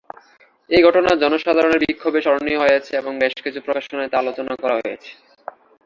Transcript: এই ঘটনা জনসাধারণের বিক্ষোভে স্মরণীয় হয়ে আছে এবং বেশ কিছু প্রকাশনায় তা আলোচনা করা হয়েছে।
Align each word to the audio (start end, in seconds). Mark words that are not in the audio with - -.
এই 0.69 0.81
ঘটনা 0.83 1.09
জনসাধারণের 1.15 1.83
বিক্ষোভে 1.83 2.19
স্মরণীয় 2.21 2.59
হয়ে 2.61 2.77
আছে 2.79 2.91
এবং 2.97 3.11
বেশ 3.19 3.33
কিছু 3.45 3.59
প্রকাশনায় 3.65 4.11
তা 4.11 4.17
আলোচনা 4.19 4.53
করা 4.55 4.75
হয়েছে। 4.79 5.11